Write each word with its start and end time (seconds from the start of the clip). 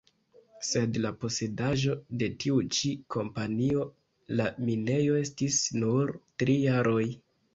Sed 0.67 0.95
la 1.01 1.09
posedaĵo 1.23 1.97
de 2.21 2.29
tiu 2.43 2.57
ĉi 2.77 2.89
kompanio 3.17 3.85
la 4.39 4.49
minejo 4.69 5.21
estis 5.25 5.59
nur 5.83 6.15
tri 6.43 6.57
jaroj. 6.65 7.07